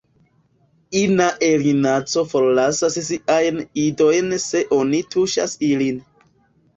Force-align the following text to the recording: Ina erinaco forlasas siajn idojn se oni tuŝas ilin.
Ina 0.99 1.25
erinaco 1.49 2.23
forlasas 2.31 2.97
siajn 3.09 3.59
idojn 3.81 4.31
se 4.47 4.63
oni 4.79 5.03
tuŝas 5.17 5.55
ilin. 5.69 6.01